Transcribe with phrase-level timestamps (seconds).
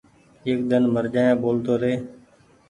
[0.45, 1.93] ايڪ ۮن مر جآيآ ٻولتو ري۔